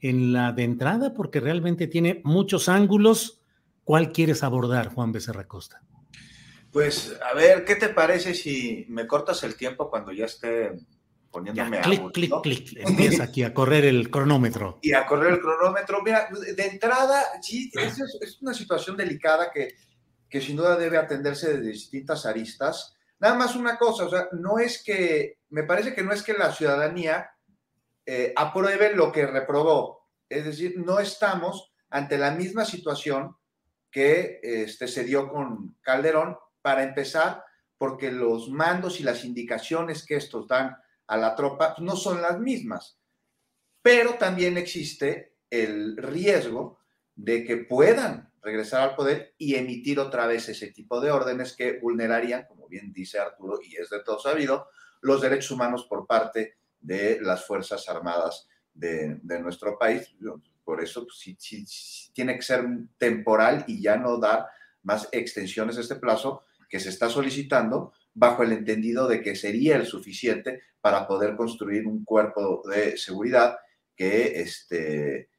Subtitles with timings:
[0.00, 1.14] en la de entrada?
[1.14, 3.42] Porque realmente tiene muchos ángulos.
[3.84, 5.82] ¿Cuál quieres abordar, Juan Becerra Costa?
[6.72, 10.72] Pues, a ver, ¿qué te parece si me cortas el tiempo cuando ya esté
[11.30, 12.78] poniéndome ya, clic, a clic, clic.
[12.78, 14.78] Empieza aquí a correr el cronómetro.
[14.80, 16.02] Y a correr el cronómetro.
[16.02, 19.74] Mira, de entrada, sí, es, es una situación delicada que,
[20.30, 22.96] que sin duda debe atenderse de distintas aristas.
[23.18, 26.34] Nada más una cosa, o sea, no es que, me parece que no es que
[26.34, 27.30] la ciudadanía
[28.06, 30.08] eh, apruebe lo que reprobó.
[30.28, 33.36] Es decir, no estamos ante la misma situación
[33.90, 37.44] que este, se dio con Calderón, para empezar,
[37.78, 42.40] porque los mandos y las indicaciones que estos dan a la tropa no son las
[42.40, 42.98] mismas.
[43.82, 46.80] Pero también existe el riesgo
[47.14, 51.78] de que puedan regresar al poder y emitir otra vez ese tipo de órdenes que
[51.78, 54.66] vulnerarían, como bien dice Arturo, y es de todo sabido,
[55.02, 60.14] los derechos humanos por parte de las Fuerzas Armadas de, de nuestro país.
[60.64, 61.36] Por eso pues,
[62.12, 62.64] tiene que ser
[62.96, 64.46] temporal y ya no dar
[64.82, 69.76] más extensiones a este plazo que se está solicitando bajo el entendido de que sería
[69.76, 73.58] el suficiente para poder construir un cuerpo de seguridad
[73.94, 75.30] que este,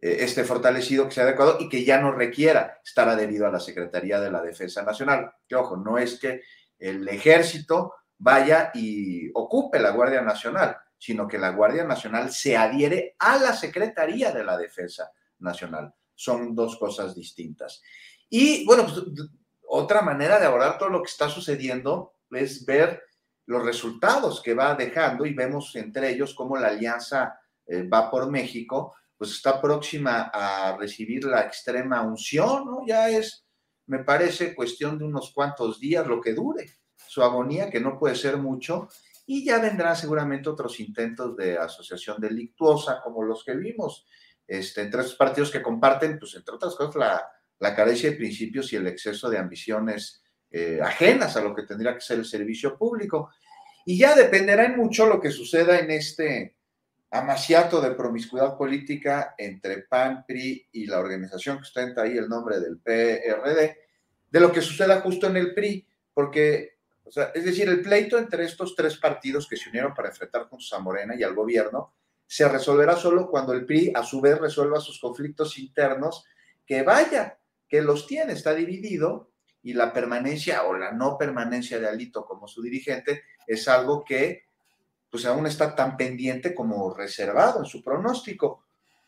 [0.00, 4.20] esté fortalecido, que sea adecuado y que ya no requiera estar adherido a la Secretaría
[4.20, 5.32] de la Defensa Nacional.
[5.48, 6.42] Que ojo, no es que
[6.78, 13.16] el ejército vaya y ocupe la Guardia Nacional, sino que la Guardia Nacional se adhiere
[13.18, 15.92] a la Secretaría de la Defensa Nacional.
[16.14, 17.82] Son dos cosas distintas.
[18.28, 19.02] Y bueno, pues,
[19.66, 23.02] otra manera de abordar todo lo que está sucediendo es ver
[23.46, 28.30] los resultados que va dejando y vemos entre ellos cómo la alianza eh, va por
[28.30, 32.82] México, pues está próxima a recibir la extrema unción, ¿no?
[32.86, 33.46] Ya es,
[33.86, 36.79] me parece, cuestión de unos cuantos días, lo que dure
[37.10, 38.88] su agonía, que no puede ser mucho,
[39.26, 44.06] y ya vendrán seguramente otros intentos de asociación delictuosa, como los que vimos
[44.46, 47.28] este, entre esos partidos que comparten, pues entre otras cosas, la,
[47.58, 50.22] la carencia de principios y el exceso de ambiciones
[50.52, 53.30] eh, ajenas a lo que tendría que ser el servicio público.
[53.86, 56.54] Y ya dependerá en mucho lo que suceda en este
[57.10, 62.60] amaciato de promiscuidad política entre PAN, PRI y la organización que ostenta ahí el nombre
[62.60, 63.78] del PRD,
[64.30, 65.84] de lo que suceda justo en el PRI,
[66.14, 70.08] porque, o sea, es decir, el pleito entre estos tres partidos que se unieron para
[70.08, 71.94] enfrentar juntos a Morena y al gobierno
[72.26, 76.24] se resolverá solo cuando el PRI a su vez resuelva sus conflictos internos,
[76.64, 79.30] que vaya, que los tiene, está dividido
[79.62, 84.44] y la permanencia o la no permanencia de Alito como su dirigente es algo que
[85.10, 88.64] pues aún está tan pendiente como reservado en su pronóstico.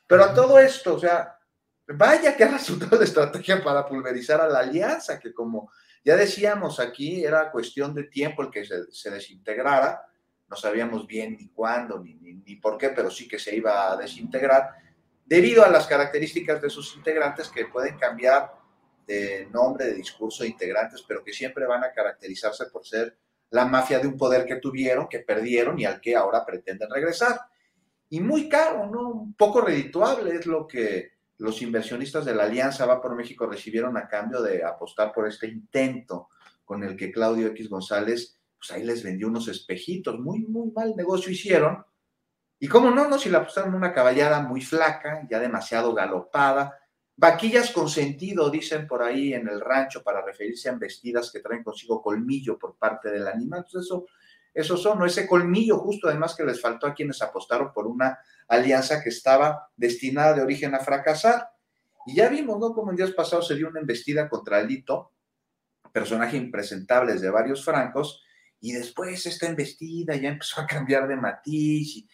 [0.06, 1.38] Pero a todo esto, o sea,
[1.86, 5.70] vaya que ha resultado de estrategia para pulverizar a la alianza, que como
[6.04, 10.06] ya decíamos aquí, era cuestión de tiempo el que se, se desintegrara,
[10.48, 13.93] no sabíamos bien ni cuándo ni, ni, ni por qué, pero sí que se iba
[13.93, 14.70] a desintegrar
[15.25, 18.52] debido a las características de sus integrantes que pueden cambiar
[19.06, 23.16] de nombre, de discurso de integrantes, pero que siempre van a caracterizarse por ser
[23.50, 27.40] la mafia de un poder que tuvieron, que perdieron y al que ahora pretenden regresar.
[28.08, 29.08] Y muy caro, ¿no?
[29.08, 33.96] Un poco redituable es lo que los inversionistas de la Alianza Va por México recibieron
[33.96, 36.28] a cambio de apostar por este intento
[36.64, 40.94] con el que Claudio X González, pues ahí les vendió unos espejitos, muy, muy mal
[40.94, 41.84] negocio hicieron,
[42.60, 46.78] y cómo no, no, si la apostaron una caballada muy flaca, ya demasiado galopada,
[47.16, 51.64] vaquillas con sentido, dicen por ahí en el rancho, para referirse a embestidas que traen
[51.64, 53.64] consigo colmillo por parte del animal.
[53.66, 54.06] Entonces eso
[54.54, 58.19] esos son, ese colmillo justo además que les faltó a quienes apostaron por una
[58.49, 61.49] alianza que estaba destinada de origen a fracasar.
[62.06, 62.75] Y ya vimos, ¿no?
[62.75, 65.12] Como en días pasados se dio una embestida contra Alito,
[65.93, 68.22] personaje impresentable de varios francos,
[68.60, 72.08] y después esta embestida ya empezó a cambiar de matiz y,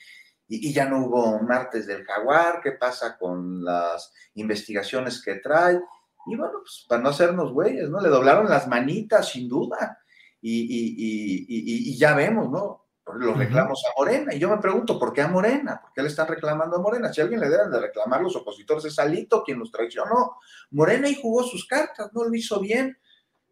[0.49, 5.79] y, ya no hubo martes del jaguar, qué pasa con las investigaciones que trae.
[6.26, 8.00] Y bueno, pues para no hacernos güeyes, ¿no?
[8.00, 9.99] Le doblaron las manitas, sin duda.
[10.40, 12.87] Y, ya vemos, ¿no?
[13.14, 14.35] Los reclamos a Morena.
[14.35, 15.81] Y yo me pregunto, ¿por qué a Morena?
[15.81, 17.12] ¿Por qué le están reclamando a Morena?
[17.12, 20.37] Si alguien le deben de reclamar los opositores, es Alito quien los traicionó.
[20.70, 22.99] Morena y jugó sus cartas, no lo hizo bien.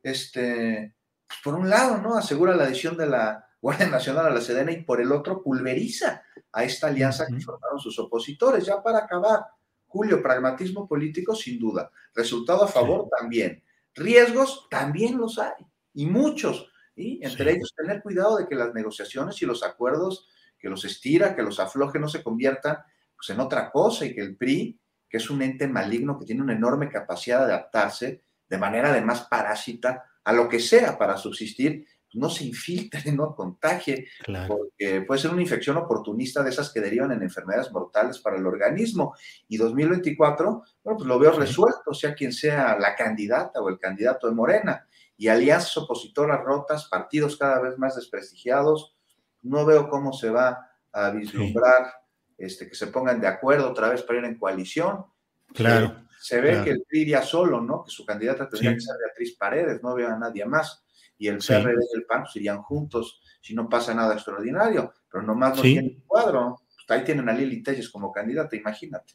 [0.03, 0.94] Este,
[1.27, 2.17] pues por un lado, ¿no?
[2.17, 6.23] Asegura la adhesión de la Guardia Nacional a la Sedena y por el otro pulveriza
[6.53, 8.65] a esta alianza que formaron sus opositores.
[8.67, 9.44] Ya para acabar,
[9.87, 13.62] Julio, pragmatismo político sin duda, resultado a favor también,
[13.94, 19.41] riesgos también los hay, y muchos, y entre ellos tener cuidado de que las negociaciones
[19.43, 20.29] y los acuerdos
[20.59, 22.79] que los estira, que los afloje, no se conviertan
[23.15, 26.43] pues, en otra cosa y que el PRI, que es un ente maligno que tiene
[26.43, 31.87] una enorme capacidad de adaptarse de manera además parásita a lo que sea para subsistir,
[32.15, 34.09] no se infiltre, no contagie,
[34.49, 38.47] porque puede ser una infección oportunista de esas que derivan en enfermedades mortales para el
[38.47, 39.15] organismo.
[39.49, 44.29] Y 2024, bueno, pues lo veo resuelto, sea quien sea la candidata o el candidato
[44.29, 44.87] de Morena.
[45.17, 48.97] Y alianzas opositoras rotas, partidos cada vez más desprestigiados,
[49.43, 51.93] no veo cómo se va a vislumbrar
[52.37, 55.07] este, que se pongan de acuerdo otra vez para ir en coalición.
[55.55, 56.05] Claro.
[56.21, 57.85] se ve que el PRI iría solo, ¿no?
[57.85, 60.87] Que su candidata tendría que ser Beatriz Paredes, no veo a nadie más
[61.19, 65.23] y el PRD y el PAN pues, irían juntos si no pasa nada extraordinario, pero
[65.23, 66.61] nomás no tienen cuadro.
[66.87, 69.15] Pues, ahí tienen a Lili Telles como candidata, imagínate.